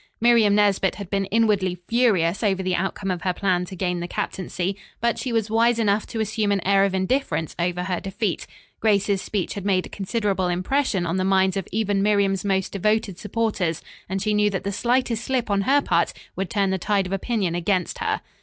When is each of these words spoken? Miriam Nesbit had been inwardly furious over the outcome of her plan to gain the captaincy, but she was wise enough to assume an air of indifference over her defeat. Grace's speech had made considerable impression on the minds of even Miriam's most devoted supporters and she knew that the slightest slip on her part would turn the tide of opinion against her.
Miriam 0.19 0.55
Nesbit 0.55 0.95
had 0.95 1.11
been 1.11 1.25
inwardly 1.25 1.75
furious 1.87 2.41
over 2.41 2.63
the 2.63 2.73
outcome 2.75 3.11
of 3.11 3.21
her 3.21 3.33
plan 3.35 3.65
to 3.65 3.75
gain 3.75 3.99
the 3.99 4.07
captaincy, 4.07 4.75
but 4.99 5.19
she 5.19 5.31
was 5.31 5.51
wise 5.51 5.77
enough 5.77 6.07
to 6.07 6.19
assume 6.19 6.51
an 6.51 6.59
air 6.65 6.83
of 6.85 6.95
indifference 6.95 7.55
over 7.59 7.83
her 7.83 7.99
defeat. 7.99 8.47
Grace's 8.79 9.21
speech 9.21 9.53
had 9.53 9.63
made 9.63 9.91
considerable 9.91 10.47
impression 10.47 11.05
on 11.05 11.17
the 11.17 11.23
minds 11.23 11.55
of 11.55 11.67
even 11.71 12.01
Miriam's 12.01 12.43
most 12.43 12.71
devoted 12.71 13.19
supporters 13.19 13.83
and 14.09 14.23
she 14.23 14.33
knew 14.33 14.49
that 14.49 14.63
the 14.63 14.71
slightest 14.71 15.23
slip 15.23 15.51
on 15.51 15.61
her 15.69 15.81
part 15.83 16.13
would 16.35 16.49
turn 16.49 16.71
the 16.71 16.79
tide 16.79 17.05
of 17.05 17.13
opinion 17.13 17.53
against 17.53 17.99
her. 17.99 18.21